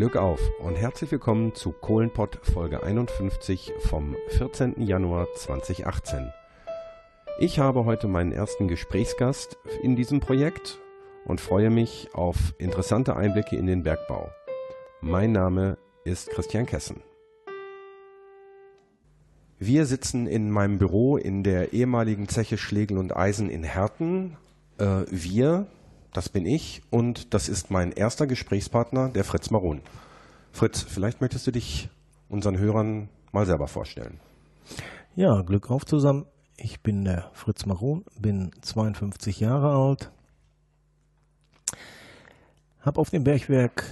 [0.00, 4.80] Glück auf und herzlich willkommen zu Kohlenpott Folge 51 vom 14.
[4.80, 6.32] Januar 2018.
[7.38, 10.80] Ich habe heute meinen ersten Gesprächsgast in diesem Projekt
[11.26, 14.30] und freue mich auf interessante Einblicke in den Bergbau.
[15.02, 17.02] Mein Name ist Christian Kessen.
[19.58, 24.38] Wir sitzen in meinem Büro in der ehemaligen Zeche Schlegel und Eisen in Herten.
[24.78, 25.66] Äh, wir,
[26.12, 29.80] das bin ich und das ist mein erster Gesprächspartner, der Fritz Maron.
[30.52, 31.88] Fritz, vielleicht möchtest du dich
[32.28, 34.18] unseren Hörern mal selber vorstellen.
[35.14, 36.26] Ja, Glück auf zusammen.
[36.56, 40.10] Ich bin der Fritz Maron, bin 52 Jahre alt,
[42.80, 43.84] habe auf dem Bergwerk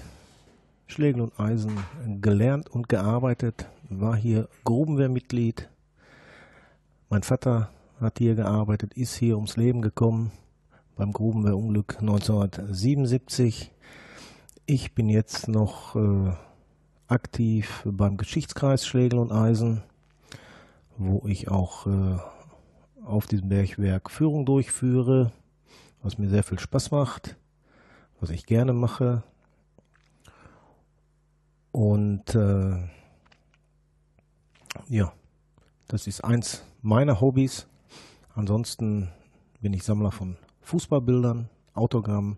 [0.86, 1.78] Schlegel und Eisen
[2.20, 5.68] gelernt und gearbeitet, war hier Grubenwehrmitglied.
[7.10, 10.32] Mein Vater hat hier gearbeitet, ist hier ums Leben gekommen
[10.98, 13.70] beim Grubenwehrunglück 1977.
[14.66, 16.32] Ich bin jetzt noch äh,
[17.06, 19.84] aktiv beim Geschichtskreis Schlegel und Eisen,
[20.96, 22.18] wo ich auch äh,
[23.04, 25.32] auf diesem Bergwerk Führung durchführe,
[26.02, 27.36] was mir sehr viel Spaß macht,
[28.20, 29.22] was ich gerne mache.
[31.70, 32.76] Und äh,
[34.88, 35.12] ja,
[35.86, 37.68] das ist eins meiner Hobbys.
[38.34, 39.10] Ansonsten
[39.60, 40.36] bin ich Sammler von
[40.68, 42.36] Fußballbildern, Autogrammen,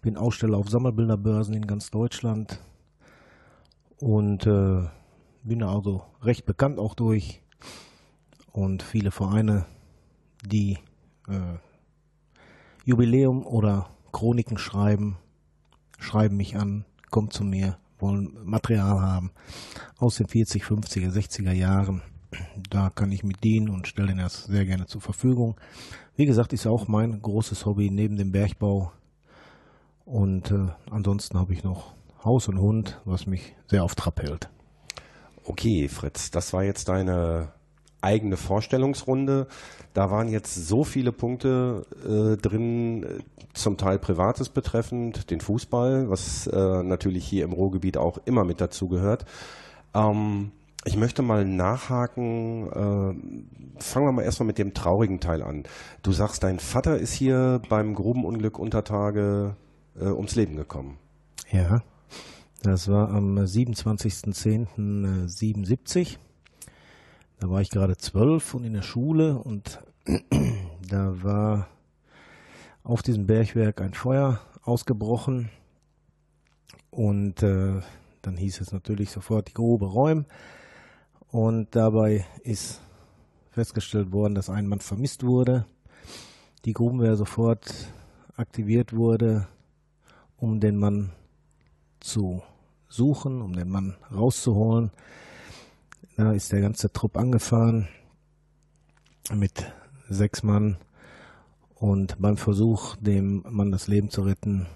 [0.00, 2.58] bin Aussteller auf Sammelbilderbörsen in ganz Deutschland
[4.00, 4.82] und äh,
[5.44, 7.40] bin also recht bekannt auch durch
[8.50, 9.66] und viele Vereine,
[10.44, 10.76] die
[11.28, 11.58] äh,
[12.84, 15.18] Jubiläum oder Chroniken schreiben,
[16.00, 19.30] schreiben mich an, kommen zu mir, wollen Material haben
[19.98, 22.02] aus den 40, 50er, 60er Jahren.
[22.70, 25.54] Da kann ich mit dienen und stelle ihnen das sehr gerne zur Verfügung.
[26.16, 28.92] Wie gesagt, ist auch mein großes Hobby neben dem Bergbau.
[30.04, 34.50] Und äh, ansonsten habe ich noch Haus und Hund, was mich sehr auf Trab hält.
[35.44, 37.52] Okay, Fritz, das war jetzt deine
[38.02, 39.46] eigene Vorstellungsrunde.
[39.94, 43.22] Da waren jetzt so viele Punkte äh, drin,
[43.54, 48.60] zum Teil Privates betreffend, den Fußball, was äh, natürlich hier im Ruhrgebiet auch immer mit
[48.60, 49.24] dazu gehört.
[49.94, 50.52] Ähm,
[50.84, 52.68] ich möchte mal nachhaken.
[52.68, 53.14] Äh,
[53.80, 55.64] fangen wir mal erstmal mit dem traurigen Teil an.
[56.02, 59.56] Du sagst, dein Vater ist hier beim Grubenunglück unter Tage
[59.98, 60.98] äh, ums Leben gekommen.
[61.50, 61.82] Ja,
[62.62, 66.16] das war am 27.10.77.
[67.40, 69.80] Da war ich gerade zwölf und in der Schule und
[70.88, 71.68] da war
[72.84, 75.50] auf diesem Bergwerk ein Feuer ausgebrochen
[76.90, 77.80] und äh,
[78.22, 80.26] dann hieß es natürlich sofort die Grube räumen.
[81.32, 82.82] Und dabei ist
[83.52, 85.64] festgestellt worden, dass ein Mann vermisst wurde.
[86.66, 87.88] Die Grubenwehr sofort
[88.36, 89.48] aktiviert wurde,
[90.36, 91.10] um den Mann
[92.00, 92.42] zu
[92.90, 94.90] suchen, um den Mann rauszuholen.
[96.18, 97.88] Da ist der ganze Trupp angefahren
[99.34, 99.72] mit
[100.10, 100.76] sechs Mann.
[101.74, 104.66] Und beim Versuch, dem Mann das Leben zu retten,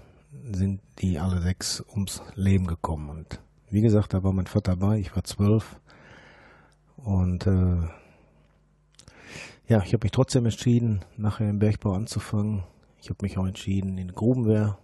[0.51, 3.11] sind die alle sechs ums Leben gekommen.
[3.11, 3.39] Und
[3.69, 5.79] wie gesagt, da war mein Vater dabei, ich war zwölf.
[6.97, 7.77] Und äh,
[9.67, 12.63] ja, ich habe mich trotzdem entschieden, nachher im Bergbau anzufangen.
[13.01, 14.77] Ich habe mich auch entschieden, in Grubenwehr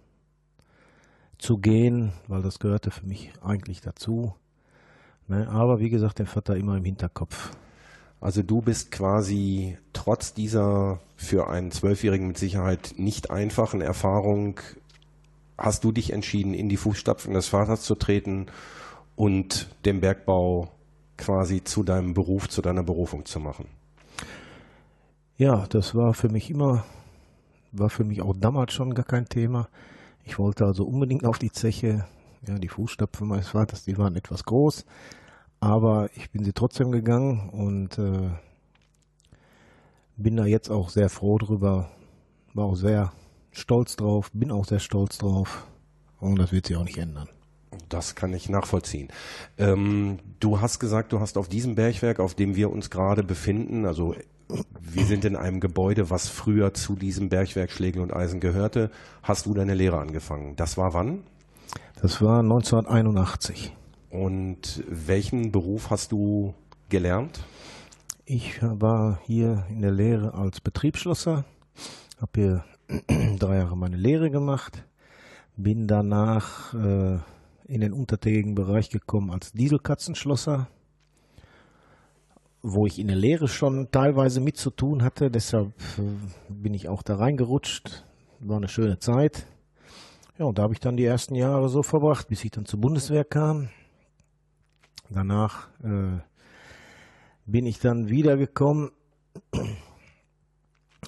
[1.38, 4.34] zu gehen, weil das gehörte für mich eigentlich dazu.
[5.28, 5.48] Ne?
[5.48, 7.50] Aber wie gesagt, den Vater immer im Hinterkopf.
[8.20, 14.60] Also du bist quasi trotz dieser für einen Zwölfjährigen mit Sicherheit nicht einfachen Erfahrung,
[15.58, 18.46] hast du dich entschieden, in die Fußstapfen des Vaters zu treten
[19.16, 20.70] und den Bergbau
[21.16, 23.66] quasi zu deinem Beruf, zu deiner Berufung zu machen?
[25.36, 26.84] Ja, das war für mich immer,
[27.72, 29.68] war für mich auch damals schon gar kein Thema.
[30.24, 32.06] Ich wollte also unbedingt auf die Zeche.
[32.46, 34.84] Ja, die Fußstapfen meines Vaters, die waren etwas groß,
[35.60, 38.30] aber ich bin sie trotzdem gegangen und äh,
[40.16, 41.90] bin da jetzt auch sehr froh drüber.
[42.52, 43.12] War auch sehr
[43.50, 45.66] stolz drauf, bin auch sehr stolz drauf
[46.20, 47.28] und das wird sich auch nicht ändern.
[47.88, 49.08] Das kann ich nachvollziehen.
[49.58, 53.86] Ähm, du hast gesagt, du hast auf diesem Bergwerk, auf dem wir uns gerade befinden,
[53.86, 54.14] also
[54.80, 58.90] wir sind in einem Gebäude, was früher zu diesem Bergwerk Schlegel und Eisen gehörte,
[59.22, 60.56] hast du deine Lehre angefangen.
[60.56, 61.22] Das war wann?
[62.00, 63.72] Das war 1981.
[64.10, 66.54] Und welchen Beruf hast du
[66.88, 67.40] gelernt?
[68.26, 71.44] Ich war hier in der Lehre als Betriebsschlosser,
[72.20, 72.64] habe hier
[73.38, 74.84] drei Jahre meine Lehre gemacht,
[75.56, 77.18] bin danach äh,
[77.66, 80.68] in den untertägigen Bereich gekommen als Dieselkatzenschlosser,
[82.62, 85.30] wo ich in der Lehre schon teilweise mit zu tun hatte.
[85.30, 86.02] Deshalb äh,
[86.48, 88.04] bin ich auch da reingerutscht.
[88.40, 89.46] War eine schöne Zeit.
[90.38, 92.80] Ja, und da habe ich dann die ersten Jahre so verbracht, bis ich dann zur
[92.80, 93.68] Bundeswehr kam.
[95.10, 96.18] Danach äh,
[97.46, 98.90] bin ich dann wiedergekommen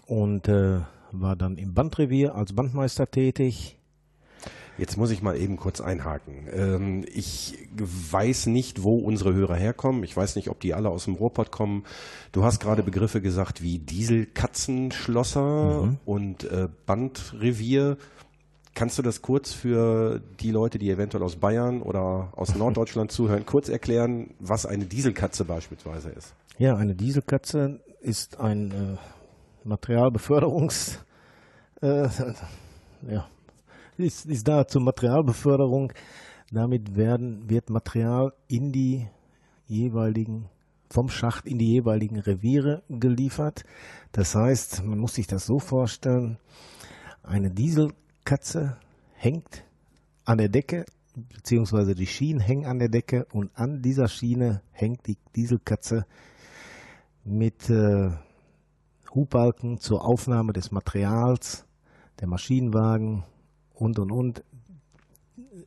[0.06, 0.81] und äh,
[1.12, 3.79] war dann im Bandrevier als Bandmeister tätig.
[4.78, 6.49] Jetzt muss ich mal eben kurz einhaken.
[6.52, 10.05] Ähm, ich weiß nicht, wo unsere Hörer herkommen.
[10.05, 11.84] Ich weiß nicht, ob die alle aus dem Ruhrpott kommen.
[12.32, 15.99] Du hast gerade Begriffe gesagt wie Dieselkatzenschlosser mhm.
[16.05, 17.96] und äh, Bandrevier.
[18.75, 23.46] Kannst du das kurz für die Leute, die eventuell aus Bayern oder aus Norddeutschland zuhören,
[23.46, 26.34] kurz erklären, was eine Dieselkatze beispielsweise ist?
[26.58, 28.96] Ja, eine Dieselkatze ist ein äh,
[29.67, 31.02] Materialbeförderungs,
[31.81, 32.08] äh,
[33.08, 33.26] ja,
[33.99, 35.93] ist, ist da zur Materialbeförderung.
[36.51, 39.09] Damit werden, wird Material in die
[39.67, 40.49] jeweiligen,
[40.91, 43.65] vom Schacht in die jeweiligen Reviere geliefert.
[44.13, 46.39] Das heißt, man muss sich das so vorstellen,
[47.23, 48.77] eine Dieselkatze
[49.15, 49.65] hängt
[50.25, 50.85] an der Decke,
[51.15, 56.07] beziehungsweise die Schienen hängen an der Decke und an dieser Schiene hängt die Dieselkatze
[57.25, 58.11] mit äh,
[59.15, 61.65] Hubbalken zur Aufnahme des Materials,
[62.21, 63.25] der Maschinenwagen
[63.76, 64.44] und und und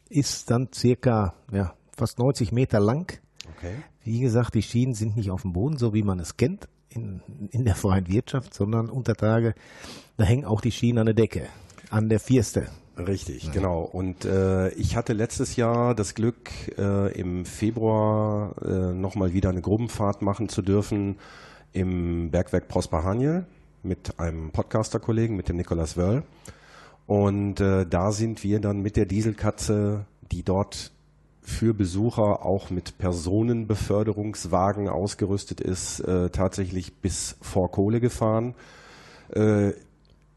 [0.10, 3.20] ist dann circa ja, fast 90 Meter lang.
[3.58, 3.76] Okay.
[4.04, 7.22] Wie gesagt, die Schienen sind nicht auf dem Boden, so wie man es kennt in,
[7.52, 9.54] in der freien Wirtschaft, sondern unter Tage,
[10.18, 11.48] da hängen auch die Schienen an der Decke,
[11.90, 12.68] an der Vierste.
[12.98, 13.52] Richtig, ja.
[13.52, 13.82] genau.
[13.82, 19.62] Und äh, ich hatte letztes Jahr das Glück, äh, im Februar äh, nochmal wieder eine
[19.62, 21.18] Grubenfahrt machen zu dürfen
[21.72, 23.46] im Bergwerk Prosper Haniel
[23.84, 26.24] mit einem Podcaster-Kollegen, mit dem Nicolas Wörl.
[27.10, 30.92] Und äh, da sind wir dann mit der Dieselkatze, die dort
[31.42, 38.54] für Besucher auch mit Personenbeförderungswagen ausgerüstet ist, äh, tatsächlich bis vor Kohle gefahren.
[39.34, 39.72] Äh,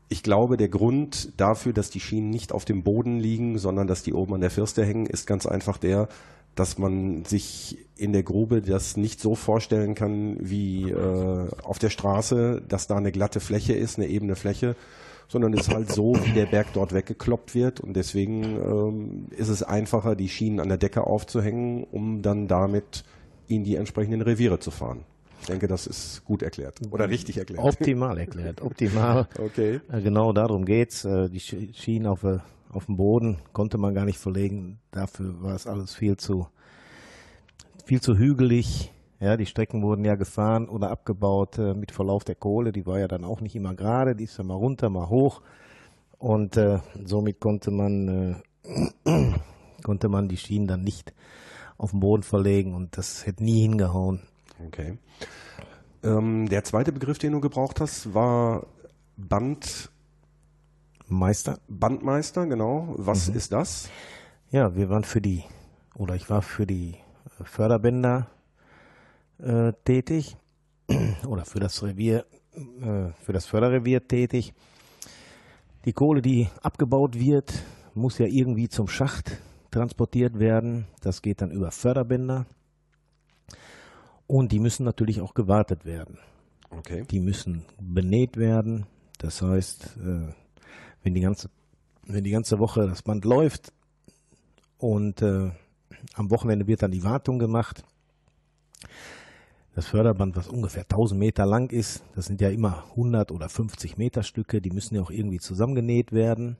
[0.08, 4.02] ich glaube, der Grund dafür, dass die Schienen nicht auf dem Boden liegen, sondern dass
[4.02, 6.08] die oben an der Firste hängen, ist ganz einfach der,
[6.54, 11.90] dass man sich in der Grube das nicht so vorstellen kann wie äh, auf der
[11.90, 14.74] Straße, dass da eine glatte Fläche ist, eine ebene Fläche,
[15.32, 19.48] sondern es ist halt so, wie der Berg dort weggekloppt wird und deswegen ähm, ist
[19.48, 23.02] es einfacher, die Schienen an der Decke aufzuhängen, um dann damit
[23.48, 25.04] in die entsprechenden Reviere zu fahren.
[25.40, 27.64] Ich denke, das ist gut erklärt oder richtig erklärt.
[27.64, 29.26] Optimal erklärt, optimal.
[29.38, 29.80] okay.
[29.90, 31.04] Äh, genau darum geht's.
[31.04, 32.42] Äh, die Schienen auf der
[32.72, 34.78] auf dem Boden konnte man gar nicht verlegen.
[34.90, 36.46] Dafür war es alles viel zu,
[37.84, 38.90] viel zu hügelig.
[39.22, 42.72] Ja, die Strecken wurden ja gefahren oder abgebaut äh, mit Verlauf der Kohle.
[42.72, 44.16] Die war ja dann auch nicht immer gerade.
[44.16, 45.42] Die ist ja mal runter, mal hoch.
[46.18, 49.32] Und äh, somit konnte man, äh,
[49.84, 51.14] konnte man die Schienen dann nicht
[51.78, 52.74] auf den Boden verlegen.
[52.74, 54.22] Und das hätte nie hingehauen.
[54.66, 54.98] Okay.
[56.02, 58.66] Ähm, der zweite Begriff, den du gebraucht hast, war
[59.16, 59.92] Band
[61.06, 61.60] Meister.
[61.68, 62.94] Bandmeister, genau.
[62.96, 63.36] Was mhm.
[63.36, 63.88] ist das?
[64.50, 65.44] Ja, wir waren für die,
[65.94, 66.96] oder ich war für die
[67.44, 68.26] Förderbänder
[69.42, 70.36] äh, tätig
[71.26, 72.24] oder für das Revier,
[72.54, 74.54] äh, für das Förderrevier tätig.
[75.84, 77.52] Die Kohle, die abgebaut wird,
[77.94, 79.38] muss ja irgendwie zum Schacht
[79.70, 80.86] transportiert werden.
[81.00, 82.46] Das geht dann über Förderbänder.
[84.26, 86.18] Und die müssen natürlich auch gewartet werden.
[86.70, 87.04] Okay.
[87.10, 88.86] Die müssen benäht werden.
[89.18, 90.32] Das heißt, äh,
[91.02, 91.50] wenn die ganze,
[92.06, 93.72] wenn die ganze Woche das Band läuft
[94.78, 95.50] und äh,
[96.14, 97.84] am Wochenende wird dann die Wartung gemacht.
[99.74, 103.96] Das Förderband, was ungefähr 1000 Meter lang ist, das sind ja immer 100 oder 50
[103.96, 106.56] Meter Stücke, die müssen ja auch irgendwie zusammengenäht werden.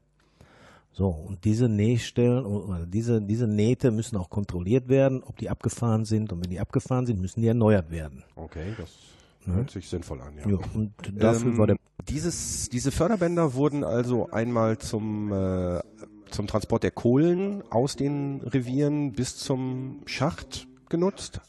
[0.92, 6.04] So, und diese Nähstellen oder diese, diese Nähte müssen auch kontrolliert werden, ob die abgefahren
[6.04, 6.32] sind.
[6.32, 8.24] Und wenn die abgefahren sind, müssen die erneuert werden.
[8.36, 8.90] Okay, das
[9.46, 10.48] hört sich sinnvoll an, ja.
[10.48, 11.76] ja und dafür ähm, war der
[12.08, 15.80] dieses, diese Förderbänder wurden also einmal zum, äh,
[16.30, 21.40] zum Transport der Kohlen aus den Revieren bis zum Schacht genutzt.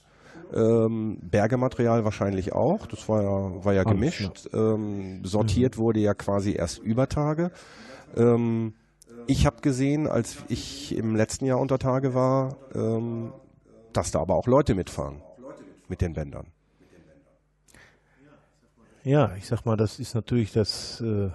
[0.53, 2.85] Ähm, Bergematerial wahrscheinlich auch.
[2.87, 4.47] Das war ja, war ja gemischt.
[4.53, 5.81] Ähm, sortiert mhm.
[5.81, 7.51] wurde ja quasi erst über Tage.
[8.15, 8.73] Ähm,
[9.25, 13.33] ich habe gesehen, als ich im letzten Jahr unter Tage war, ähm,
[13.93, 15.21] dass da aber auch Leute mitfahren
[15.87, 16.47] mit den Bändern.
[19.03, 21.29] Ja, ich sag mal, das ist natürlich das äh,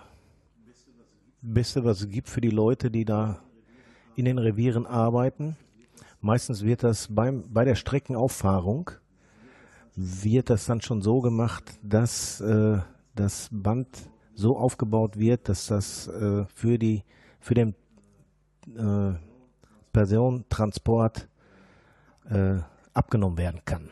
[1.42, 3.40] Beste, was es gibt für die Leute, die da
[4.16, 5.56] in den Revieren arbeiten.
[6.20, 8.90] Meistens wird das beim, bei der Streckenauffahrung
[10.00, 12.78] wird das dann schon so gemacht, dass äh,
[13.16, 13.88] das Band
[14.34, 17.02] so aufgebaut wird, dass das äh, für die
[17.40, 17.74] für den
[18.76, 19.14] äh,
[19.92, 21.28] Personentransport
[22.30, 22.58] äh,
[22.94, 23.90] abgenommen werden kann.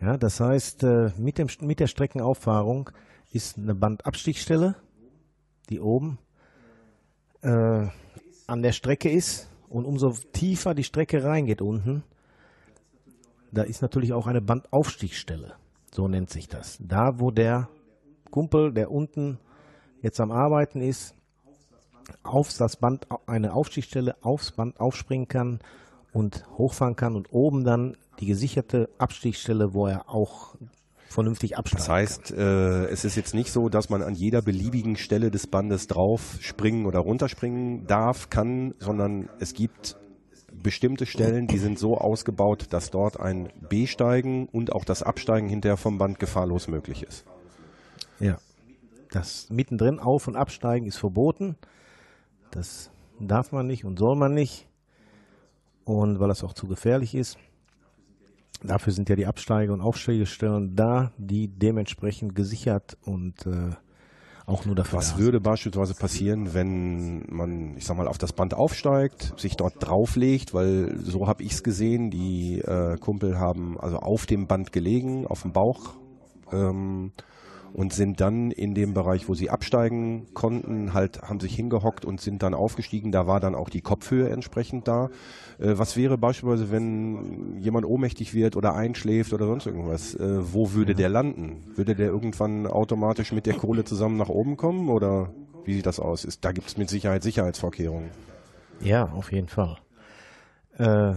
[0.00, 2.90] Ja, das heißt, äh, mit, dem, mit der Streckenauffahrung
[3.30, 4.74] ist eine Bandabstichstelle,
[5.70, 6.18] die oben
[7.42, 7.86] äh,
[8.48, 12.02] an der Strecke ist und umso tiefer die Strecke reingeht unten,
[13.52, 15.54] da ist natürlich auch eine Bandaufstiegsstelle.
[15.94, 16.78] So nennt sich das.
[16.80, 17.68] Da, wo der
[18.30, 19.38] Kumpel, der unten
[20.00, 21.14] jetzt am Arbeiten ist,
[22.22, 25.60] auf das Band, eine Aufstiegsstelle aufs Band aufspringen kann
[26.12, 30.56] und hochfahren kann und oben dann die gesicherte Abstiegsstelle, wo er auch
[31.08, 34.96] vernünftig absteigen Das heißt, äh, es ist jetzt nicht so, dass man an jeder beliebigen
[34.96, 39.96] Stelle des Bandes drauf springen oder runterspringen darf, kann, sondern es gibt
[40.62, 45.76] bestimmte Stellen, die sind so ausgebaut, dass dort ein B-Steigen und auch das Absteigen hinterher
[45.76, 47.24] vom Band gefahrlos möglich ist.
[48.20, 48.38] Ja.
[49.10, 51.56] Das mittendrin auf- und absteigen ist verboten.
[52.50, 52.90] Das
[53.20, 54.66] darf man nicht und soll man nicht.
[55.84, 57.36] Und weil das auch zu gefährlich ist.
[58.62, 63.72] Dafür sind ja die Absteige- und Aufsteigestellen da, die dementsprechend gesichert und äh,
[64.46, 68.54] auch nur dafür Was würde beispielsweise passieren, wenn man, ich sag mal, auf das Band
[68.54, 73.98] aufsteigt, sich dort drauflegt, weil so habe ich es gesehen, die äh, Kumpel haben also
[73.98, 75.94] auf dem Band gelegen, auf dem Bauch.
[76.52, 77.12] Ähm,
[77.74, 82.20] und sind dann in dem Bereich, wo sie absteigen konnten, halt haben sich hingehockt und
[82.20, 83.12] sind dann aufgestiegen.
[83.12, 85.06] Da war dann auch die Kopfhöhe entsprechend da.
[85.58, 90.14] Äh, was wäre beispielsweise, wenn jemand ohnmächtig wird oder einschläft oder sonst irgendwas?
[90.14, 91.64] Äh, wo würde der landen?
[91.74, 95.30] Würde der irgendwann automatisch mit der Kohle zusammen nach oben kommen oder
[95.64, 96.24] wie sieht das aus?
[96.24, 98.10] Ist, da gibt es mit Sicherheit Sicherheitsvorkehrungen.
[98.80, 99.78] Ja, auf jeden Fall.
[100.78, 101.14] Äh,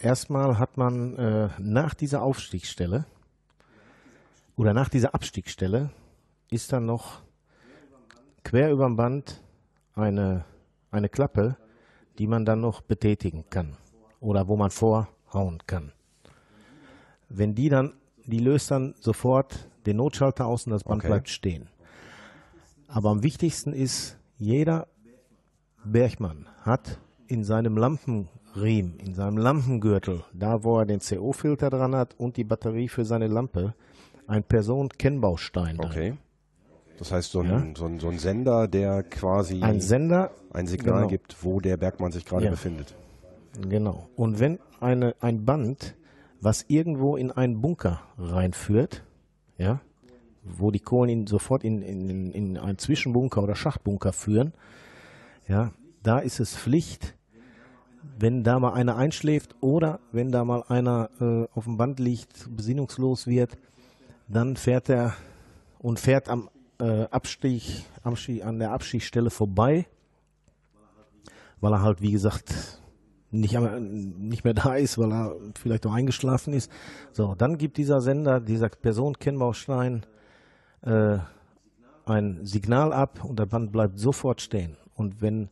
[0.00, 3.04] erstmal hat man äh, nach dieser Aufstiegsstelle
[4.58, 5.90] oder nach dieser Abstiegsstelle
[6.50, 7.22] ist dann noch
[8.42, 9.40] quer über dem Band
[9.94, 10.44] eine,
[10.90, 11.56] eine Klappe,
[12.18, 13.76] die man dann noch betätigen kann
[14.20, 15.92] oder wo man vorhauen kann.
[17.28, 17.94] Wenn die dann,
[18.26, 21.08] die löst dann sofort den Notschalter aus und das Band Okay.
[21.08, 21.68] bleibt stehen.
[22.88, 24.88] Aber am wichtigsten ist, jeder
[25.84, 26.98] Bergmann hat
[27.28, 32.44] in seinem Lampenriemen, in seinem Lampengürtel, da wo er den CO-Filter dran hat und die
[32.44, 33.74] Batterie für seine Lampe,
[34.28, 35.80] ein Personenkennbaustein.
[35.80, 36.14] Okay.
[36.98, 37.64] Das heißt, so ein, Ja.
[37.76, 41.08] so ein, so ein Sender, der quasi Ein Sender, ein Signal genau.
[41.08, 42.50] gibt, wo der Bergmann sich gerade Ja.
[42.50, 42.94] befindet.
[43.68, 44.08] genau.
[44.16, 45.94] Und wenn eine, ein Band,
[46.40, 49.02] was irgendwo in einen Bunker reinführt,
[49.56, 49.80] ja,
[50.44, 54.52] wo die Kohlen ihn sofort in, in, in einen Zwischenbunker oder Schachtbunker führen,
[55.48, 57.14] ja, da ist es Pflicht,
[58.18, 62.48] wenn da mal einer einschläft oder wenn da mal einer äh, auf dem Band liegt,
[62.56, 63.56] besinnungslos wird,
[64.28, 65.14] dann fährt er
[65.78, 69.86] und fährt am äh, Abstieg, Abstieg, an der Abstiegsstelle vorbei,
[71.60, 72.80] weil er halt, wie gesagt,
[73.30, 76.70] nicht, nicht mehr da ist, weil er vielleicht auch eingeschlafen ist.
[77.12, 80.06] So, dann gibt dieser Sender, dieser Personenkennbaustein,
[80.82, 81.18] äh,
[82.06, 84.76] ein Signal ab und das Band bleibt sofort stehen.
[84.94, 85.50] Und wenn,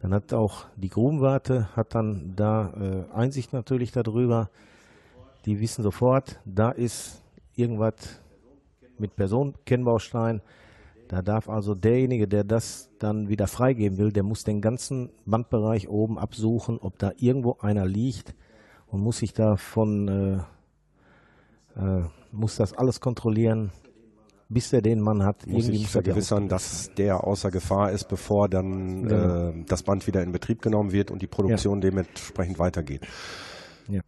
[0.00, 2.72] dann hat auch die Grubenwarte, hat dann da
[3.10, 4.50] äh, Einsicht natürlich darüber.
[5.44, 7.22] Die wissen sofort, da ist
[7.58, 8.20] irgendwas
[8.98, 10.40] mit Personenkennbaustein.
[11.08, 15.88] Da darf also derjenige, der das dann wieder freigeben will, der muss den ganzen Bandbereich
[15.88, 18.34] oben absuchen, ob da irgendwo einer liegt
[18.86, 20.44] und muss sich davon,
[21.76, 23.70] äh, äh, muss das alles kontrollieren,
[24.50, 25.46] bis er den Mann hat.
[25.46, 29.48] Muss Irgendwie ich muss die vergewissern, dass der außer Gefahr ist, bevor dann Genau.
[29.48, 33.06] äh, das Band wieder in Betrieb genommen wird und die Produktion dementsprechend weitergeht.
[33.88, 34.02] Ja.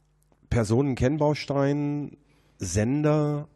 [0.51, 2.17] Personenkennbaustein,
[2.61, 3.49] Sender,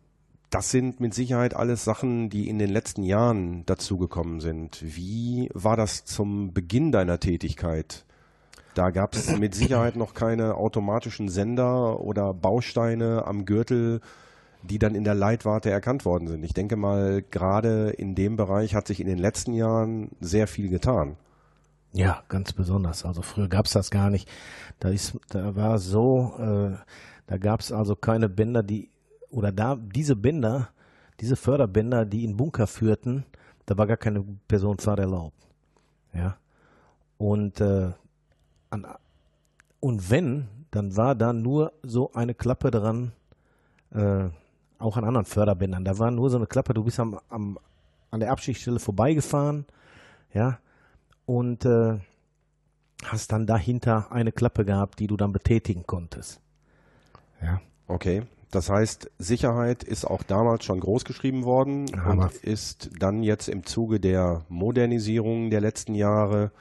[0.48, 4.82] das sind mit Sicherheit alles Sachen, die in den letzten Jahren dazugekommen sind.
[4.82, 8.06] Wie war das zum Beginn deiner Tätigkeit?
[8.74, 14.00] Da gab es mit Sicherheit noch keine automatischen Sender oder Bausteine am Gürtel,
[14.62, 16.42] die dann in der Leitwarte erkannt worden sind.
[16.42, 20.70] Ich denke mal, gerade in dem Bereich hat sich in den letzten Jahren sehr viel
[20.70, 21.16] getan.
[21.92, 23.04] Ja, ganz besonders.
[23.04, 24.28] Also früher gab es das gar nicht.
[24.80, 26.76] Da ist, da war so, äh,
[27.26, 28.88] da gab es also keine Bänder, die
[29.34, 30.70] oder da diese Bänder,
[31.20, 33.24] diese Förderbänder, die in Bunker führten,
[33.66, 35.46] da war gar keine Personenfahrt erlaubt.
[36.12, 36.36] Ja.
[37.18, 37.92] Und äh,
[38.70, 38.86] an,
[39.80, 43.12] und wenn, dann war da nur so eine Klappe dran,
[43.92, 44.28] äh,
[44.78, 45.84] auch an anderen Förderbändern.
[45.84, 47.58] Da war nur so eine Klappe, du bist am, am,
[48.10, 49.66] an der Abstiegsstelle vorbeigefahren,
[50.32, 50.58] ja,
[51.26, 51.98] und äh,
[53.04, 56.40] hast dann dahinter eine Klappe gehabt, die du dann betätigen konntest.
[57.40, 57.60] Ja.
[57.86, 58.24] Okay.
[58.54, 63.48] Das heißt, Sicherheit ist auch damals schon groß geschrieben worden Aber- und ist dann jetzt
[63.48, 66.52] im Zuge der Modernisierung der letzten Jahre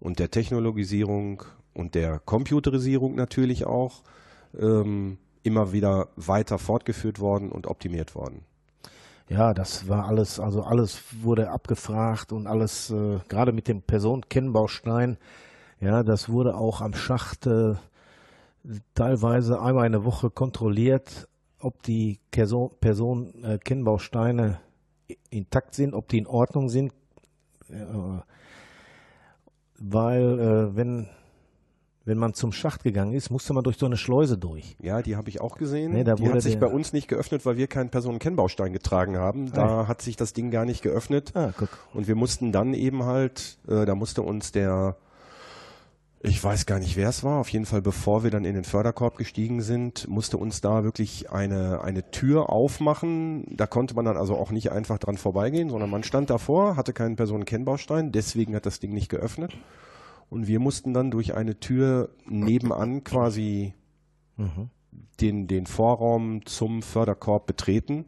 [0.00, 4.02] und der Technologisierung und der Computerisierung natürlich auch
[4.58, 8.42] ähm, immer wieder weiter fortgeführt worden und optimiert worden.
[9.28, 15.18] Ja, das war alles, also alles wurde abgefragt und alles, äh, gerade mit dem Personenkennbaustein,
[15.80, 17.74] Ja, das wurde auch am Schacht äh,
[18.94, 21.27] teilweise einmal eine Woche kontrolliert,
[21.60, 24.60] ob die Person, Person äh, Kennbausteine
[25.30, 26.92] intakt sind, ob die in Ordnung sind.
[27.70, 28.20] Äh,
[29.78, 31.08] weil äh, wenn
[32.08, 34.76] wenn man zum Schacht gegangen ist, musste man durch so eine Schleuse durch.
[34.80, 35.92] Ja, die habe ich auch gesehen.
[35.92, 39.18] Nee, da die wurde hat sich bei uns nicht geöffnet, weil wir keinen Personenkennbaustein getragen
[39.18, 39.52] haben.
[39.52, 41.32] Da hat sich das Ding gar nicht geöffnet.
[41.36, 41.68] Ah, guck.
[41.92, 44.96] Und wir mussten dann eben halt, äh, da musste uns der,
[46.28, 48.64] ich weiß gar nicht, wer es war, auf jeden Fall bevor wir dann in den
[48.64, 53.44] Förderkorb gestiegen sind, musste uns da wirklich eine, eine Tür aufmachen.
[53.56, 56.92] Da konnte man dann also auch nicht einfach dran vorbeigehen, sondern man stand davor, hatte
[56.92, 59.56] keinen Personenkennbaustein, deswegen hat das Ding nicht geöffnet.
[60.30, 63.74] Und wir mussten dann durch eine Tür nebenan quasi
[65.20, 68.04] den, den Vorraum zum Förderkorb betreten.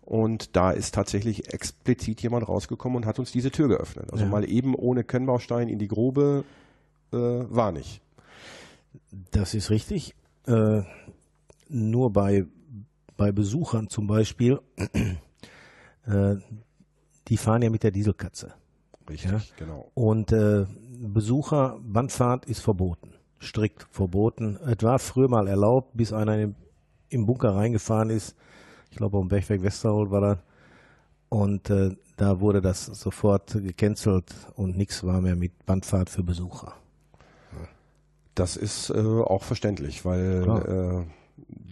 [0.00, 4.12] Und da ist tatsächlich explizit jemand rausgekommen und hat uns diese Tür geöffnet.
[4.12, 4.30] Also Ja.
[4.30, 6.44] mal eben ohne Kennbaustein in die Grube
[7.12, 8.00] äh, war nicht.
[9.30, 10.14] Das ist richtig.
[10.46, 10.82] Äh,
[11.68, 12.44] nur bei,
[13.16, 14.60] bei Besuchern zum Beispiel,
[16.06, 16.36] äh,
[17.28, 18.54] die fahren ja mit der Dieselkatze.
[19.08, 19.40] Richtig, Ja.
[19.56, 19.90] genau.
[19.94, 20.66] Und äh,
[20.98, 23.12] Besucher, Bandfahrt ist verboten.
[23.40, 24.56] Strikt verboten.
[24.64, 26.54] Es war früher mal erlaubt, bis einer im,
[27.10, 28.34] im Bunker reingefahren ist.
[28.90, 30.38] Ich glaube, am Bergwerk Westerhold war das.
[31.28, 36.72] Und äh, da wurde das sofort gecancelt und nichts war mehr mit Bandfahrt für Besucher.
[38.36, 40.68] Das ist äh, auch verständlich, weil Klar.
[40.68, 41.04] äh,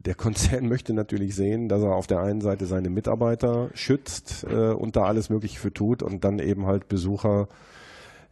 [0.05, 4.73] der Konzern möchte natürlich sehen, dass er auf der einen Seite seine Mitarbeiter schützt äh,
[4.73, 7.49] und da alles Mögliche für tut und dann eben halt Besucher,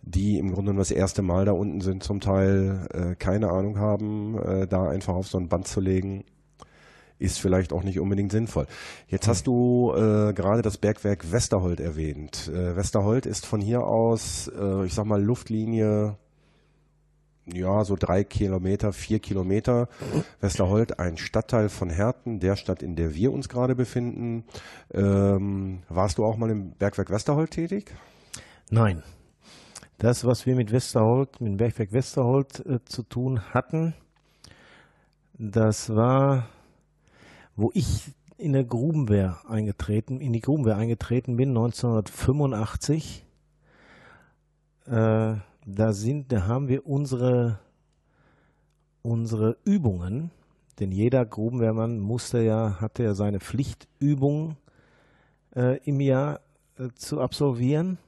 [0.01, 3.79] die im Grunde nur das erste Mal da unten sind, zum Teil äh, keine Ahnung
[3.79, 6.25] haben, äh, da einfach auf so ein Band zu legen,
[7.19, 8.67] ist vielleicht auch nicht unbedingt sinnvoll.
[9.09, 12.51] Jetzt hast du äh, gerade das Bergwerk Westerhold erwähnt.
[12.53, 16.17] Äh, Westerhold ist von hier aus, äh, ich sag mal, Luftlinie
[17.47, 19.89] ja, so drei Kilometer, vier Kilometer.
[20.41, 24.45] Westerhold, ein Stadtteil von Herten, der Stadt, in der wir uns gerade befinden.
[24.93, 27.93] Ähm, warst du auch mal im Bergwerk Westerhold tätig?
[28.71, 29.03] Nein.
[29.99, 33.95] Das, was wir mit Westerhold, mit dem Bergwerk Westerhold äh, zu tun hatten,
[35.35, 36.49] das war,
[37.57, 43.25] wo ich in der Grubenwehr eingetreten, in die Grubenwehr eingetreten bin, 1985.
[44.87, 47.59] Äh, da sind, da haben wir unsere,
[49.03, 50.31] unsere Übungen,
[50.81, 54.57] denn jeder Grubenwehrmann musste ja, hatte ja seine Pflichtübung
[55.55, 56.41] äh, im Jahr
[56.79, 57.99] äh, zu absolvieren.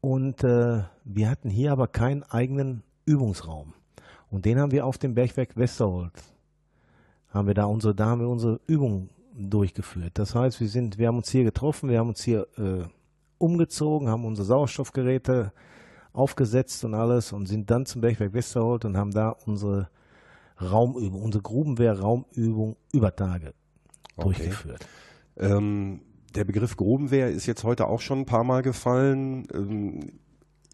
[0.00, 3.74] Und äh, wir hatten hier aber keinen eigenen Übungsraum.
[4.30, 6.12] Und den haben wir auf dem Bergwerk Westerhold.
[7.28, 10.12] Haben wir da unsere, da haben wir unsere Übungen durchgeführt.
[10.14, 12.84] Das heißt, wir sind, wir haben uns hier getroffen, wir haben uns hier äh,
[13.38, 15.52] umgezogen, haben unsere Sauerstoffgeräte
[16.12, 19.88] aufgesetzt und alles und sind dann zum Bergwerk Westerhold und haben da unsere
[20.60, 23.54] Raumübung, unsere Grubenwehr-Raumübung über Tage
[24.18, 24.86] durchgeführt.
[25.36, 26.02] Ähm,
[26.34, 29.46] der Begriff Grubenwehr ist jetzt heute auch schon ein paar Mal gefallen.
[29.52, 30.20] Ähm,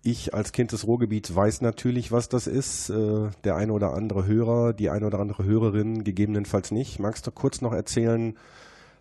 [0.03, 2.91] ich als Kind des Ruhrgebiets weiß natürlich, was das ist.
[2.91, 6.99] Äh, der eine oder andere Hörer, die eine oder andere Hörerin gegebenenfalls nicht.
[6.99, 8.37] Magst du kurz noch erzählen,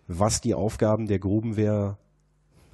[0.08, 1.98] was die Aufgaben der Grubenwehr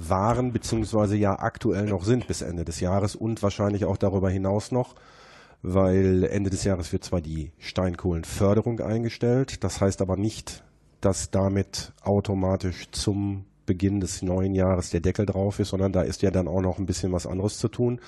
[0.09, 4.73] waren, beziehungsweise ja aktuell noch sind bis Ende des Jahres und wahrscheinlich auch darüber hinaus
[4.73, 4.95] noch?
[5.62, 10.65] Weil Ende des Jahres wird zwar die Steinkohlenförderung eingestellt, das heißt aber nicht,
[11.01, 16.23] dass damit automatisch zum Beginn des neuen Jahres der Deckel drauf ist, sondern da ist
[16.23, 18.01] ja dann auch noch ein bisschen was anderes zu tun.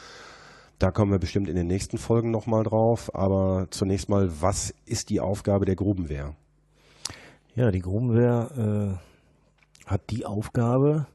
[0.78, 3.14] Da kommen wir bestimmt in den nächsten Folgen nochmal drauf.
[3.14, 6.34] Aber zunächst mal, was ist die Aufgabe der Grubenwehr?
[7.54, 8.98] Ja, die Grubenwehr
[9.86, 11.06] äh, hat die Aufgabe,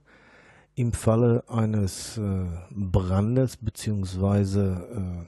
[0.80, 5.28] im Falle eines äh, Brandes beziehungsweise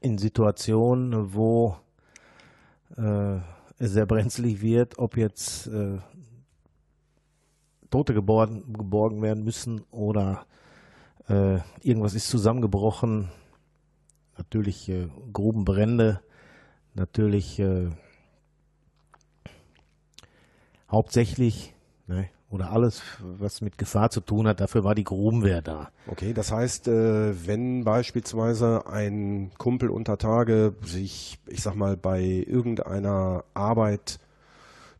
[0.00, 1.76] äh, in Situationen, wo
[2.96, 3.36] äh,
[3.76, 5.98] es sehr brenzlig wird, ob jetzt äh,
[7.90, 10.46] Tote geborgen, geborgen werden müssen oder
[11.28, 13.28] äh, irgendwas ist zusammengebrochen.
[14.38, 16.22] Natürlich äh, Grubenbrände,
[16.94, 17.62] natürlich
[20.90, 21.74] hauptsächlich
[22.06, 25.90] ne, oder alles, was mit Gefahr zu tun hat, dafür war die Grubenwehr da.
[26.06, 32.22] Okay, das heißt, äh, wenn beispielsweise ein Kumpel unter Tage sich, ich sag mal, bei
[32.22, 34.18] irgendeiner Arbeit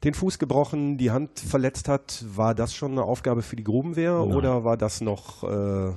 [0.05, 4.19] den Fuß gebrochen, die Hand verletzt hat, war das schon eine Aufgabe für die Grubenwehr
[4.19, 4.35] Nein.
[4.35, 5.93] oder war das noch, äh,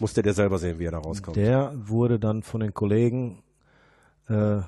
[0.00, 1.36] musste der selber sehen, wie er da rauskommt?
[1.36, 3.38] Der wurde dann von den Kollegen
[4.28, 4.58] äh,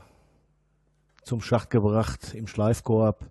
[1.24, 3.24] zum Schacht gebracht im Schleifkorb.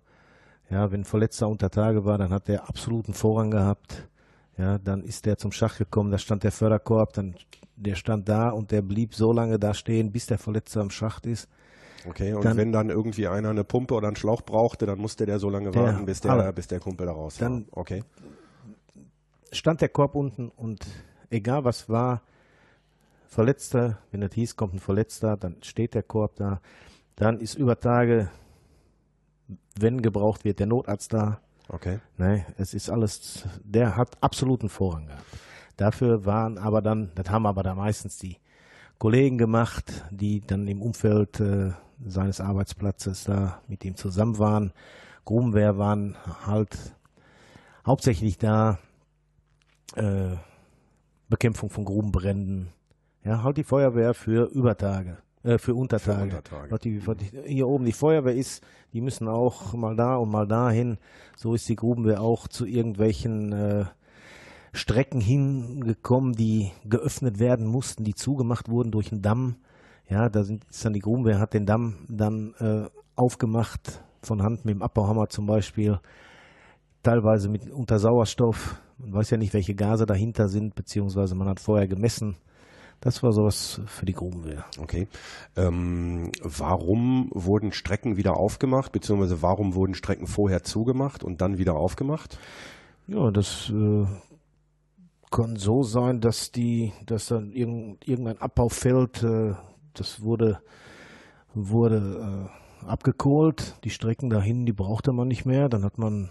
[0.70, 4.08] Ja, wenn Verletzter unter Tage war, dann hat der absoluten Vorrang gehabt.
[4.56, 7.34] Ja, dann ist der zum Schach gekommen, da stand der Förderkorb, dann
[7.76, 11.26] der stand da und der blieb so lange da stehen, bis der Verletzte am Schacht
[11.26, 11.48] ist.
[12.06, 15.26] Okay, und Dann- wenn dann irgendwie einer eine Pumpe oder einen Schlauch brauchte, dann musste
[15.26, 16.52] der so lange Der- warten, bis der, alle.
[16.52, 17.78] bis der Kumpel da raus Dann- war.
[17.78, 18.04] Okay.
[19.52, 20.86] stand der Korb unten und
[21.30, 22.22] egal was war,
[23.28, 26.60] Verletzter, wenn das hieß, kommt ein Verletzter, dann steht der Korb da.
[27.16, 28.28] Dann ist über Tage,
[29.78, 31.40] wenn gebraucht wird, der Notarzt da.
[31.68, 32.00] Okay.
[32.16, 35.24] Ne, es ist alles, der hat absoluten Vorrang gehabt.
[35.76, 38.36] Dafür waren aber dann, das haben aber da meistens die
[38.98, 41.72] Kollegen gemacht, die dann im Umfeld äh,
[42.04, 44.72] seines Arbeitsplatzes da mit ihm zusammen waren.
[45.24, 46.76] Grubenwehr waren halt
[47.86, 48.78] hauptsächlich da,
[49.96, 50.36] äh,
[51.28, 52.72] Bekämpfung von Grubenbränden,
[53.24, 56.22] ja, halt die Feuerwehr für Übertage, äh, für Untertage.
[56.22, 56.70] Untertage.
[56.70, 60.30] Was die, was die, hier oben die Feuerwehr ist, die müssen auch mal da und
[60.30, 60.98] mal dahin.
[61.36, 63.84] So ist die Grubenwehr auch zu irgendwelchen äh,
[64.72, 69.56] Strecken hingekommen, die geöffnet werden mussten, die zugemacht wurden durch einen Damm.
[70.08, 74.64] Ja, da sind, ist dann die Grubenwehr, hat den Damm dann äh, aufgemacht, von Hand
[74.64, 75.98] mit dem Abbauhammer zum Beispiel,
[77.02, 78.80] teilweise mit unter Sauerstoff.
[78.98, 82.36] Man weiß ja nicht, welche Gase dahinter sind, beziehungsweise man hat vorher gemessen.
[83.00, 84.66] Das war sowas für die Grubenwehr.
[84.78, 85.08] Okay.
[85.56, 91.74] Ähm, warum wurden Strecken wieder aufgemacht, beziehungsweise warum wurden Strecken vorher zugemacht und dann wieder
[91.74, 92.38] aufgemacht?
[93.06, 94.06] Ja, das äh,
[95.30, 99.54] kann so sein, dass die, dass dann irgend, irgendein Abbaufeld, äh,
[99.94, 100.60] das wurde,
[101.54, 102.50] wurde
[102.84, 103.76] äh, abgekohlt.
[103.84, 105.70] Die Strecken dahin, die brauchte man nicht mehr.
[105.70, 106.30] Dann hat man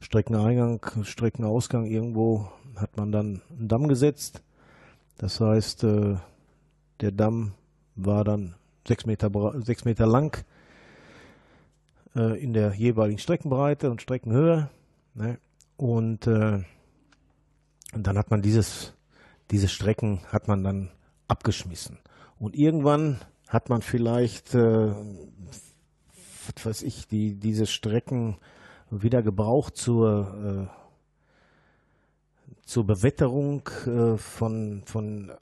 [0.00, 4.42] Streckeneingang, Streckenausgang irgendwo, hat man dann einen Damm gesetzt.
[5.18, 6.16] Das heißt, äh,
[7.00, 7.52] der Damm
[7.94, 8.54] war dann
[8.86, 9.30] sechs Meter,
[9.62, 10.44] sechs Meter lang
[12.16, 14.68] äh, in der jeweiligen Streckenbreite und Streckenhöhe.
[15.14, 15.38] Ne?
[15.76, 16.62] Und, äh,
[17.92, 18.92] und dann hat man dieses,
[19.50, 20.90] diese Strecken hat man dann
[21.28, 21.98] abgeschmissen.
[22.38, 24.96] Und irgendwann hat man vielleicht, was
[26.64, 28.38] weiß ich, die, diese Strecken
[28.90, 30.68] wieder gebraucht zur,
[32.64, 35.32] zur Bewetterung äh, von, von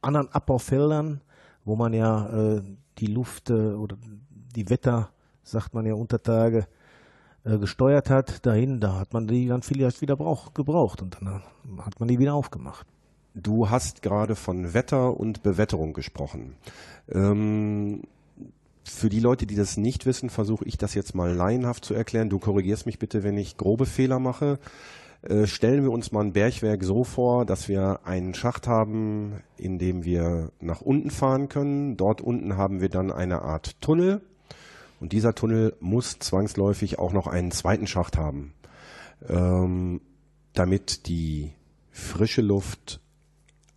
[0.00, 1.20] anderen Abbaufeldern,
[1.64, 2.62] wo man ja äh,
[2.98, 3.96] die Luft äh, oder
[4.54, 5.10] die Wetter,
[5.42, 6.66] sagt man ja unter Tage,
[7.44, 11.42] äh, gesteuert hat dahin, da hat man die dann vielleicht wieder brauch, gebraucht und dann
[11.78, 12.86] hat man die wieder aufgemacht.
[13.34, 16.54] Du hast gerade von Wetter und Bewetterung gesprochen.
[17.08, 18.02] Ähm,
[18.84, 22.28] für die Leute, die das nicht wissen, versuche ich das jetzt mal laienhaft zu erklären.
[22.28, 24.58] Du korrigierst mich bitte, wenn ich grobe Fehler mache.
[25.22, 29.78] Äh, stellen wir uns mal ein Bergwerk so vor, dass wir einen Schacht haben, in
[29.78, 31.96] dem wir nach unten fahren können.
[31.96, 34.20] Dort unten haben wir dann eine Art Tunnel.
[35.00, 38.52] Und dieser Tunnel muss zwangsläufig auch noch einen zweiten Schacht haben,
[39.28, 40.00] ähm,
[40.54, 41.52] damit die
[41.90, 43.00] frische Luft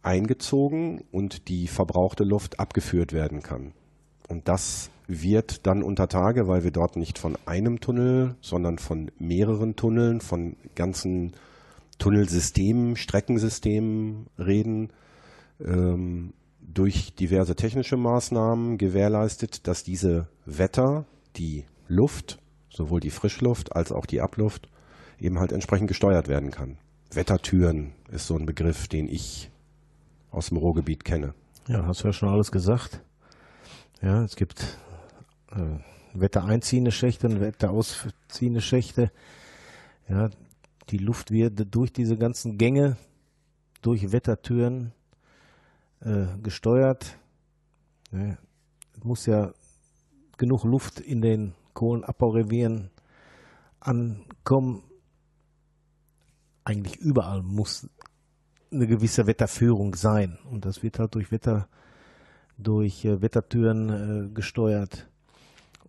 [0.02, 3.74] eingezogen und die verbrauchte Luft abgeführt werden kann.
[4.28, 9.12] Und das wird dann unter Tage, weil wir dort nicht von einem Tunnel, sondern von
[9.20, 11.34] mehreren Tunneln, von ganzen
[11.98, 14.92] Tunnelsystemen, Streckensystemen reden,
[15.64, 21.06] ähm, durch diverse technische Maßnahmen gewährleistet, dass diese Wetter,
[21.38, 22.40] die Luft,
[22.70, 24.70] sowohl die Frischluft als auch die Abluft,
[25.20, 26.78] eben halt entsprechend gesteuert werden kann.
[27.12, 29.50] Wettertüren ist so ein Begriff, den ich
[30.32, 31.34] aus dem Ruhrgebiet kenne.
[31.68, 33.02] Ja, hast du ja schon alles gesagt.
[34.02, 34.78] Ja, es gibt
[35.52, 35.80] äh,
[36.14, 39.12] wettereinziehende Schächte und wetterausziehende Schächte.
[40.08, 40.30] Ja,
[40.90, 42.98] die Luft wird durch diese ganzen Gänge,
[43.82, 44.94] durch Wettertüren
[46.02, 47.18] äh, gesteuert.
[48.12, 48.38] Ja,
[48.98, 49.52] es muss ja
[50.38, 52.92] genug Luft in den Kohlenabbaurevieren
[53.80, 54.84] ankommen.
[56.64, 57.88] Eigentlich überall muss
[58.72, 60.38] eine gewisse Wetterführung sein.
[60.50, 61.68] Und das wird halt durch Wetter,
[62.58, 65.08] durch äh, Wettertüren äh, gesteuert.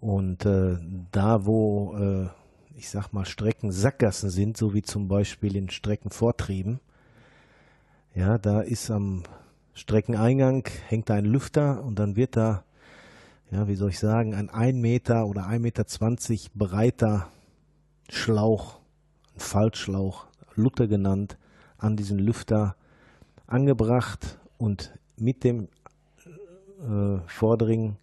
[0.00, 0.76] Und äh,
[1.10, 2.28] da, wo, äh,
[2.76, 6.80] ich sag mal, Strecken Sackgassen sind, so wie zum Beispiel in Streckenvortrieben,
[8.14, 9.24] ja, da ist am
[9.74, 12.64] Streckeneingang hängt da ein Lüfter und dann wird da,
[13.50, 17.28] ja, wie soll ich sagen, ein 1 Meter oder 1,20 Meter breiter
[18.08, 18.78] Schlauch,
[19.34, 21.36] ein Faltschlauch, Lutte genannt,
[21.76, 22.76] an diesen Lüfter
[23.46, 25.68] angebracht und mit dem
[26.80, 27.98] äh, Vordringen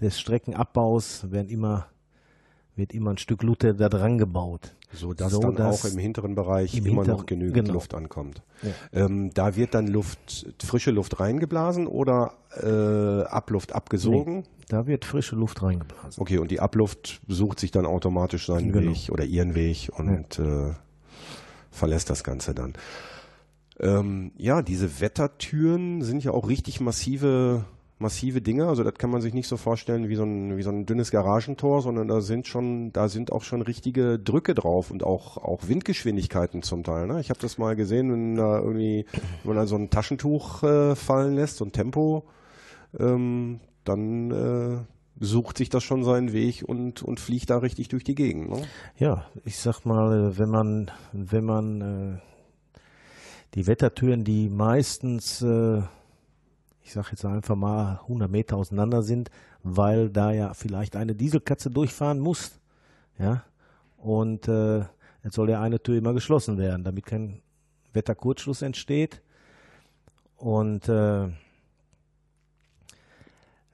[0.00, 1.86] des Streckenabbaus werden immer,
[2.76, 4.74] wird immer ein Stück Lutte da dran gebaut.
[4.92, 7.74] So dass So, dann dass auch im hinteren Bereich im immer Hinter- noch genügend genau.
[7.74, 8.42] Luft ankommt.
[8.62, 8.70] Ja.
[9.06, 14.44] Ähm, da wird dann Luft, frische Luft reingeblasen oder äh, Abluft abgesogen?
[14.68, 16.20] Da wird frische Luft reingeblasen.
[16.22, 18.92] Okay, und die Abluft sucht sich dann automatisch seinen Genau.
[18.92, 20.72] Weg oder ihren Weg und äh,
[21.72, 22.74] verlässt das Ganze dann.
[23.80, 27.64] Ähm, ja, diese Wettertüren sind ja auch richtig massive,
[27.98, 28.66] massive Dinge.
[28.66, 31.10] Also das kann man sich nicht so vorstellen wie so ein, wie so ein dünnes
[31.10, 35.68] Garagentor, sondern da sind schon, da sind auch schon richtige Drücke drauf und auch, auch
[35.68, 37.06] Windgeschwindigkeiten zum Teil.
[37.06, 37.20] Ne?
[37.20, 39.06] Ich habe das mal gesehen, wenn da irgendwie,
[39.42, 42.24] wenn man da so ein Taschentuch äh, fallen lässt, so ein Tempo,
[42.98, 48.04] ähm, dann äh, sucht sich das schon seinen Weg und, und fliegt da richtig durch
[48.04, 48.50] die Gegend.
[48.50, 48.62] Ne?
[48.98, 52.78] Ja, ich sag mal, wenn man, wenn man äh,
[53.54, 55.82] die Wettertüren, die meistens, äh,
[56.84, 59.30] ich sag jetzt einfach mal 100 Meter auseinander sind,
[59.62, 62.60] weil da ja vielleicht eine Dieselkatze durchfahren muss,
[63.18, 63.42] ja,
[63.96, 64.80] und äh,
[65.24, 67.40] jetzt soll ja eine Tür immer geschlossen werden, damit kein
[67.94, 69.22] Wetterkurzschluss entsteht.
[70.36, 71.28] Und äh,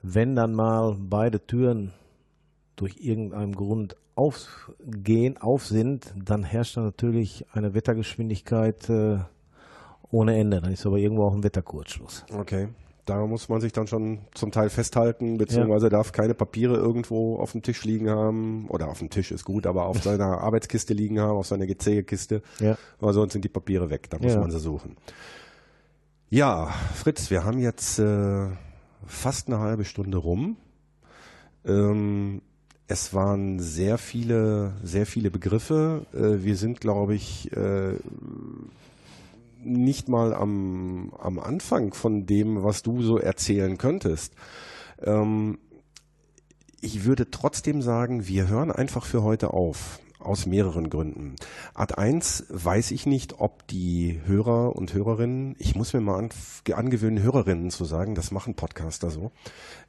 [0.02, 1.92] wenn dann mal beide Türen
[2.76, 9.18] durch irgendeinen Grund aufgehen, auf sind, dann herrscht da natürlich eine Wettergeschwindigkeit äh,
[10.10, 10.60] ohne Ende.
[10.60, 12.24] Dann ist aber irgendwo auch ein Wetterkurzschluss.
[12.32, 12.68] Okay.
[13.10, 15.90] Da muss man sich dann schon zum Teil festhalten, beziehungsweise ja.
[15.90, 18.68] darf keine Papiere irgendwo auf dem Tisch liegen haben.
[18.68, 22.40] Oder auf dem Tisch ist gut, aber auf seiner Arbeitskiste liegen haben, auf seiner GC-Kiste.
[22.60, 22.78] Ja.
[23.00, 24.08] Weil sonst sind die Papiere weg.
[24.10, 24.38] Da muss ja.
[24.38, 24.96] man sie suchen.
[26.28, 28.46] Ja, Fritz, wir haben jetzt äh,
[29.04, 30.56] fast eine halbe Stunde rum.
[31.66, 32.42] Ähm,
[32.86, 36.06] es waren sehr viele, sehr viele Begriffe.
[36.14, 37.94] Äh, wir sind, glaube ich, äh,
[39.62, 44.34] nicht mal am, am Anfang von dem, was du so erzählen könntest.
[45.02, 45.58] Ähm,
[46.80, 50.00] ich würde trotzdem sagen, wir hören einfach für heute auf.
[50.18, 51.36] Aus mehreren Gründen.
[51.72, 56.28] Art 1 weiß ich nicht, ob die Hörer und Hörerinnen, ich muss mir mal an,
[56.74, 59.32] angewöhnen, Hörerinnen zu sagen, das machen Podcaster so.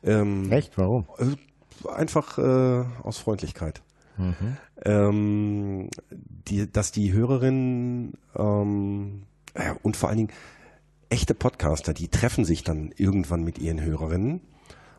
[0.04, 0.78] Ähm, Echt?
[0.78, 1.06] Warum?
[1.18, 3.82] Äh, einfach äh, aus Freundlichkeit.
[4.18, 4.58] Mhm.
[4.86, 9.24] Ähm, die, dass die Hörerinnen ähm,
[9.58, 10.32] ja, und vor allen Dingen
[11.10, 14.42] echte Podcaster, die treffen sich dann irgendwann mit ihren Hörerinnen.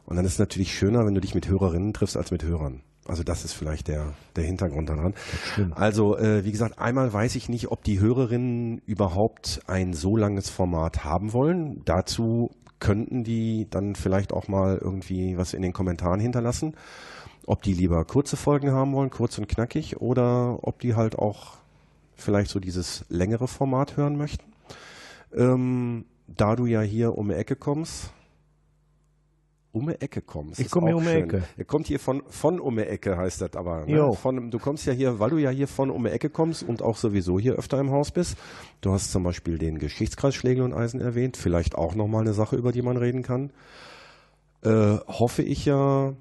[0.04, 2.82] Und dann ist es natürlich schöner, wenn du dich mit Hörerinnen triffst als mit Hörern.
[3.06, 5.14] Also das ist vielleicht der, der Hintergrund daran.
[5.72, 10.50] Also äh, wie gesagt, einmal weiß ich nicht, ob die Hörerinnen überhaupt ein so langes
[10.50, 11.82] Format haben wollen.
[11.84, 16.76] Dazu könnten die dann vielleicht auch mal irgendwie was in den Kommentaren hinterlassen.
[17.46, 21.61] Ob die lieber kurze Folgen haben wollen, kurz und knackig, oder ob die halt auch
[22.22, 24.44] vielleicht so dieses längere Format hören möchten.
[25.34, 28.12] Ähm, da du ja hier um die Ecke kommst,
[29.72, 30.60] um die Ecke kommst.
[30.60, 31.44] Ich komme hier um die Ecke.
[31.56, 33.86] Er kommt hier von, von um die Ecke, heißt das aber.
[33.86, 34.12] Ne?
[34.14, 36.82] Von, du kommst ja hier, weil du ja hier von um die Ecke kommst und
[36.82, 38.36] auch sowieso hier öfter im Haus bist.
[38.82, 41.36] Du hast zum Beispiel den Geschichtskreis Schlegel und Eisen erwähnt.
[41.36, 43.50] Vielleicht auch nochmal eine Sache, über die man reden kann.
[44.62, 46.12] Äh, hoffe ich ja,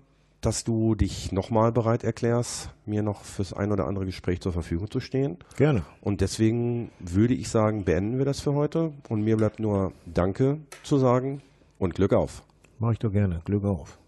[0.41, 4.89] dass du dich nochmal bereit erklärst, mir noch fürs ein oder andere Gespräch zur Verfügung
[4.89, 5.37] zu stehen.
[5.55, 5.83] Gerne.
[6.01, 8.91] Und deswegen würde ich sagen, beenden wir das für heute.
[9.07, 11.41] Und mir bleibt nur Danke zu sagen
[11.77, 12.43] und Glück auf.
[12.79, 13.41] Mach ich doch gerne.
[13.45, 14.00] Glück auf.